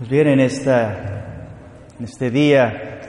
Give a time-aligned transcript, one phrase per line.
[0.00, 0.94] Pues bien, en, esta,
[1.98, 3.00] en este día,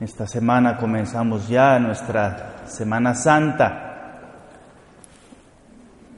[0.00, 4.32] esta semana comenzamos ya nuestra Semana Santa.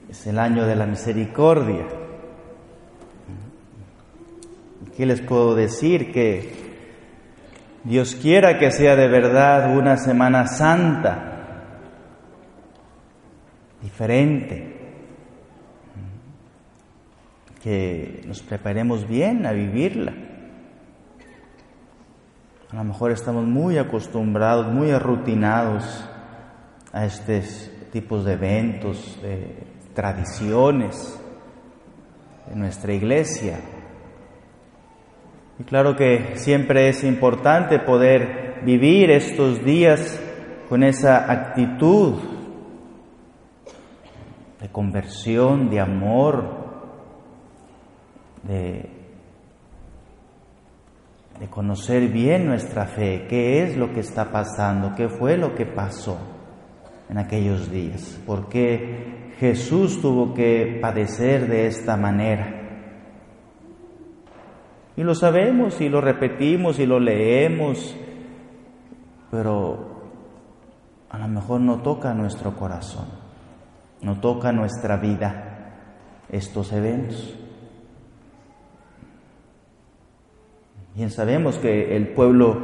[0.08, 1.88] Es el año de la misericordia.
[4.96, 6.10] ¿Qué les puedo decir?
[6.10, 6.50] Que
[7.84, 11.34] Dios quiera que sea de verdad una Semana Santa,
[13.82, 14.79] diferente
[17.62, 20.14] que nos preparemos bien a vivirla.
[22.72, 26.08] A lo mejor estamos muy acostumbrados, muy arrutinados
[26.92, 31.20] a estos tipos de eventos, de tradiciones
[32.48, 33.60] de nuestra iglesia.
[35.58, 40.18] Y claro que siempre es importante poder vivir estos días
[40.68, 42.14] con esa actitud
[44.60, 46.59] de conversión, de amor,
[48.42, 48.88] de,
[51.48, 56.18] conocer bien nuestra fe, qué es lo que está pasando, qué fue lo que pasó
[57.08, 62.56] en aquellos días, por qué Jesús tuvo que padecer de esta manera.
[64.96, 67.96] Y lo sabemos y lo repetimos y lo leemos,
[69.30, 69.90] pero
[71.08, 73.06] a lo mejor no toca nuestro corazón,
[74.02, 75.50] no toca nuestra vida
[76.28, 77.36] estos eventos.
[81.00, 82.58] Bien sabemos que el pueblo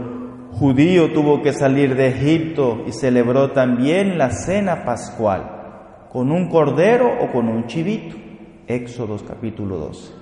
[0.52, 7.10] judío tuvo que salir de Egipto y celebró también la cena pascual con un cordero
[7.18, 8.14] o con un chivito.
[8.66, 10.12] Éxodos capítulo 12.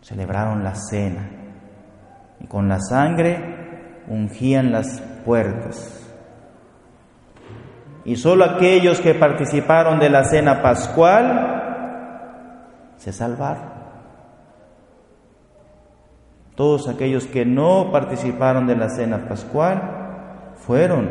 [0.00, 1.30] Celebraron la cena
[2.40, 6.12] y con la sangre ungían las puertas.
[8.04, 11.46] Y solo aquellos que participaron de la cena pascual
[12.96, 13.79] se salvaron.
[16.60, 21.08] Todos aquellos que no participaron de la cena pascual fueron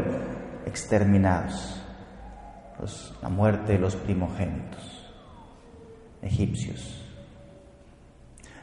[0.68, 1.84] exterminados.
[2.78, 5.12] Pues, la muerte de los primogénitos
[6.22, 7.04] egipcios.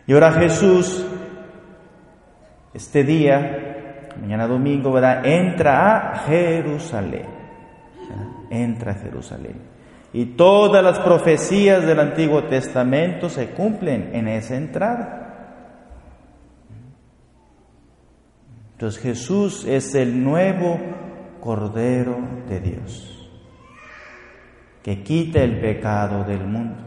[0.06, 1.04] Y ahora Jesús,
[2.72, 5.26] este día, mañana domingo, ¿verdad?
[5.26, 7.26] entra a Jerusalén.
[8.48, 9.56] Entra a Jerusalén.
[10.12, 15.25] Y todas las profecías del Antiguo Testamento se cumplen en esa entrada.
[18.76, 20.78] Entonces Jesús es el nuevo
[21.40, 23.30] Cordero de Dios,
[24.82, 26.84] que quita el pecado del mundo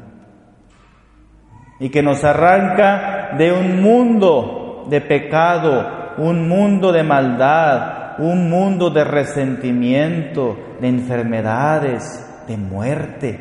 [1.80, 8.92] y que nos arranca de un mundo de pecado, un mundo de maldad, un mundo
[8.92, 13.32] de resentimiento, de enfermedades, de muerte,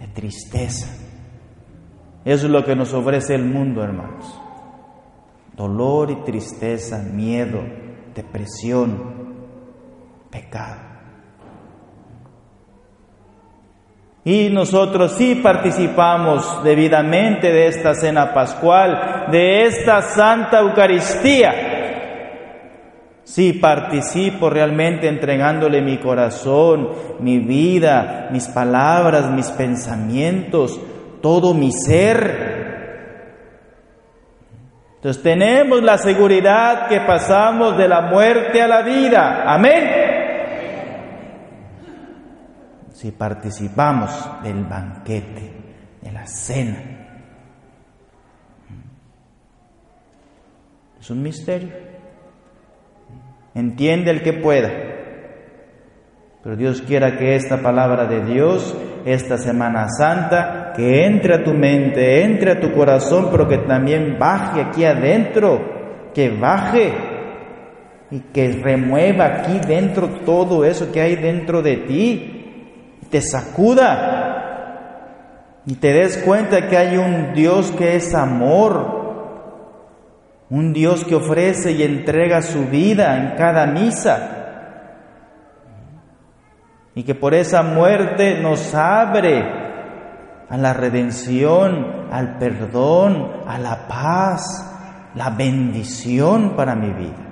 [0.00, 0.88] de tristeza.
[2.24, 4.45] Es lo que nos ofrece el mundo, hermanos
[5.56, 7.60] dolor y tristeza, miedo,
[8.14, 9.34] depresión,
[10.30, 10.86] pecado.
[14.24, 21.76] Y nosotros sí participamos debidamente de esta cena pascual, de esta Santa Eucaristía.
[23.22, 26.90] Sí participo realmente entregándole mi corazón,
[27.20, 30.80] mi vida, mis palabras, mis pensamientos,
[31.22, 32.45] todo mi ser
[35.06, 39.44] entonces tenemos la seguridad que pasamos de la muerte a la vida.
[39.46, 39.84] Amén.
[42.90, 44.10] Si participamos
[44.42, 45.52] del banquete,
[46.02, 46.78] de la cena.
[50.98, 51.70] Es un misterio.
[53.54, 54.72] Entiende el que pueda.
[56.42, 61.54] Pero Dios quiera que esta palabra de Dios, esta Semana Santa, que entre a tu
[61.54, 66.92] mente, entre a tu corazón, pero que también baje aquí adentro, que baje
[68.10, 74.26] y que remueva aquí dentro todo eso que hay dentro de ti, te sacuda
[75.66, 79.06] y te des cuenta que hay un Dios que es amor,
[80.48, 84.32] un Dios que ofrece y entrega su vida en cada misa.
[86.94, 89.65] Y que por esa muerte nos abre
[90.48, 97.26] a la redención, al perdón, a la paz, la bendición para mi vida.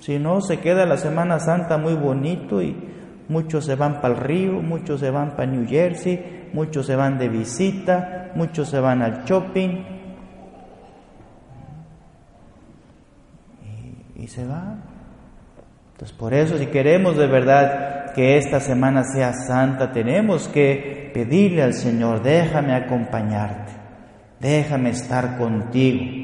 [0.00, 2.76] Si no, se queda la Semana Santa muy bonito y
[3.28, 7.16] muchos se van para el río, muchos se van para New Jersey, muchos se van
[7.18, 9.84] de visita, muchos se van al shopping
[14.16, 14.82] y, se van.
[15.92, 21.62] Entonces, por eso, si queremos de verdad que esta semana sea santa, tenemos que pedirle
[21.62, 23.72] al Señor, déjame acompañarte,
[24.40, 26.22] déjame estar contigo.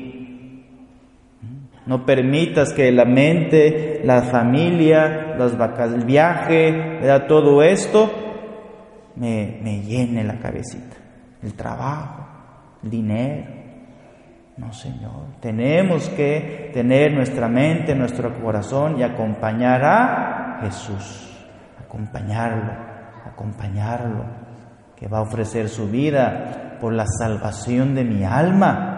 [1.87, 8.11] No permitas que la mente, la familia, las vacas, el viaje, todo esto
[9.17, 10.97] me, me llene la cabecita.
[11.43, 12.27] El trabajo,
[12.85, 13.61] el dinero,
[14.61, 15.41] no, Señor.
[15.41, 21.40] Tenemos que tener nuestra mente, nuestro corazón y acompañar a Jesús.
[21.91, 22.73] Acompañarlo,
[23.27, 24.25] acompañarlo,
[24.95, 28.97] que va a ofrecer su vida por la salvación de mi alma.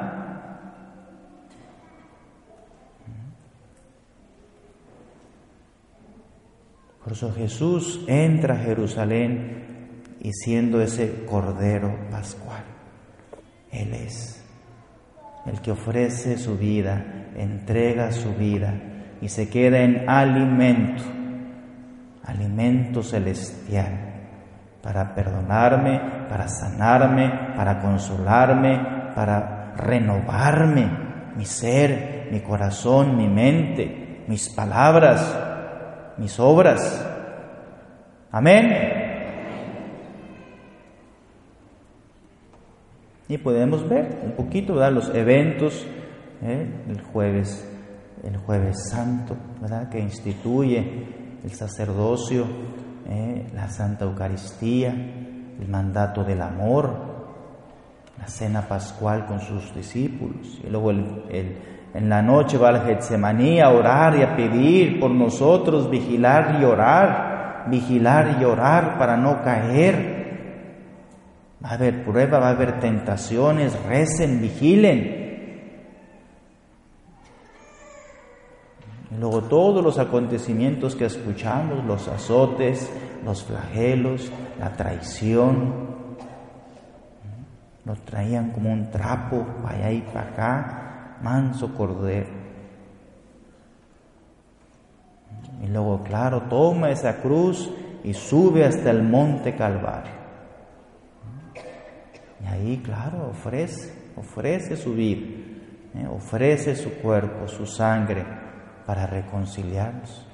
[7.03, 12.65] Por eso Jesús entra a Jerusalén y siendo ese Cordero Pascual,
[13.71, 14.45] Él es
[15.47, 18.75] el que ofrece su vida, entrega su vida
[19.23, 21.22] y se queda en alimento,
[22.25, 24.13] alimento celestial,
[24.83, 30.91] para perdonarme, para sanarme, para consolarme, para renovarme,
[31.37, 35.39] mi ser, mi corazón, mi mente, mis palabras,
[36.19, 37.07] mis obras.
[38.31, 38.93] Amén.
[43.29, 45.87] Y podemos ver un poquito los eventos,
[46.43, 46.67] ¿eh?
[46.89, 47.67] el jueves,
[48.25, 49.89] el jueves santo, ¿verdad?
[49.89, 52.45] que instituye el sacerdocio,
[53.09, 53.47] ¿eh?
[53.55, 56.95] la Santa Eucaristía, el mandato del amor,
[58.19, 60.61] la cena pascual con sus discípulos.
[60.65, 65.91] Y luego en la noche va al Getsemaní a orar y a pedir por nosotros,
[65.91, 70.23] vigilar y orar, vigilar y orar para no caer
[71.65, 75.22] Va a haber prueba, va a haber tentaciones, recen, vigilen.
[79.13, 82.91] Y luego todos los acontecimientos que escuchamos, los azotes,
[83.25, 85.93] los flagelos, la traición,
[87.85, 92.31] lo traían como un trapo, para allá y para acá, manso cordero.
[95.63, 97.71] Y luego, claro, toma esa cruz
[98.05, 100.23] y sube hasta el monte Calvario.
[102.43, 105.27] Y ahí, claro, ofrece, ofrece su vida,
[105.97, 106.09] ¿eh?
[106.11, 108.52] ofrece su cuerpo, su sangre
[108.87, 110.27] para reconciliarnos.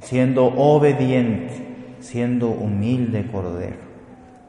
[0.00, 3.76] Siendo obediente, siendo humilde cordero.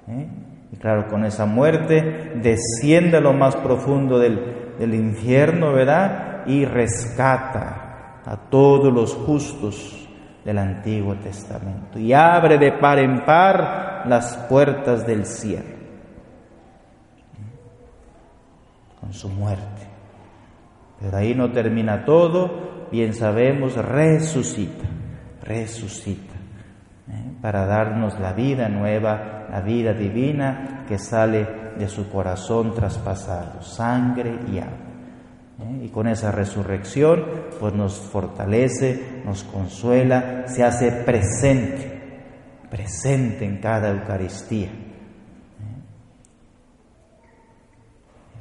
[0.07, 0.27] ¿eh?
[0.71, 6.45] Y claro, con esa muerte desciende a lo más profundo del, del infierno, ¿verdad?
[6.47, 10.07] Y rescata a todos los justos
[10.43, 15.75] del Antiguo Testamento y abre de par en par las puertas del cielo.
[19.05, 19.84] con su muerte.
[20.99, 24.85] Pero ahí no termina todo, bien sabemos, resucita,
[25.41, 26.33] resucita,
[27.09, 27.37] ¿eh?
[27.41, 34.39] para darnos la vida nueva, la vida divina que sale de su corazón traspasado, sangre
[34.51, 34.77] y agua.
[35.61, 35.85] ¿eh?
[35.85, 37.25] Y con esa resurrección,
[37.59, 42.21] pues nos fortalece, nos consuela, se hace presente,
[42.69, 44.69] presente en cada Eucaristía.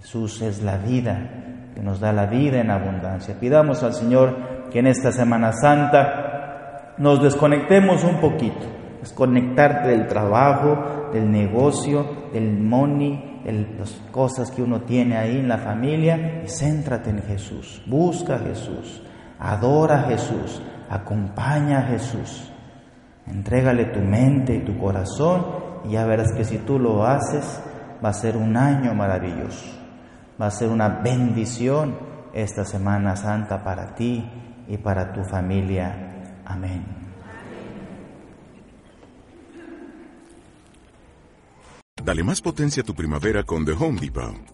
[0.00, 3.36] Jesús es la vida, que nos da la vida en abundancia.
[3.38, 8.64] Pidamos al Señor que en esta Semana Santa nos desconectemos un poquito,
[9.00, 15.48] desconectarte del trabajo, del negocio, del money, de las cosas que uno tiene ahí en
[15.48, 17.82] la familia y céntrate en Jesús.
[17.86, 19.02] Busca a Jesús,
[19.38, 22.50] adora a Jesús, acompaña a Jesús.
[23.26, 25.46] Entrégale tu mente y tu corazón
[25.84, 27.62] y ya verás que si tú lo haces
[28.04, 29.83] va a ser un año maravilloso.
[30.40, 31.96] Va a ser una bendición
[32.32, 34.28] esta Semana Santa para ti
[34.68, 36.40] y para tu familia.
[36.44, 36.84] Amén.
[42.04, 44.53] Dale más potencia a tu primavera con The Home Depot.